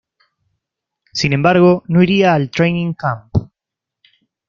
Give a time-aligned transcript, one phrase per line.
[1.13, 3.29] Sin embargo, no iría al training camp.